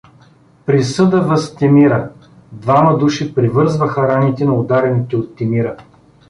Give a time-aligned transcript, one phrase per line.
[0.65, 2.09] Присъда въз Темира
[2.51, 5.77] Двама души превързваха раните на ударените от Темира.